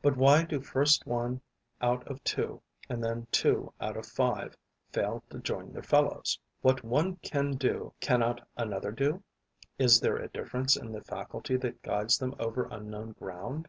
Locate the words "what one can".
6.62-7.56